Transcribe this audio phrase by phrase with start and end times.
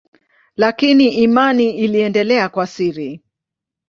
[0.55, 3.21] Lakini imani iliendelea kwa siri.